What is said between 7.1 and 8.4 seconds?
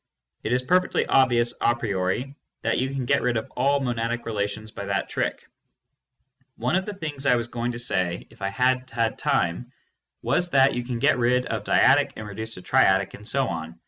I was going to say